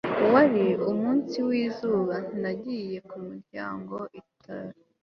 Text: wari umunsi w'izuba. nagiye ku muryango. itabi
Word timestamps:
wari 0.33 0.65
umunsi 0.91 1.37
w'izuba. 1.47 2.15
nagiye 2.41 2.97
ku 3.09 3.17
muryango. 3.27 3.95
itabi 4.21 4.79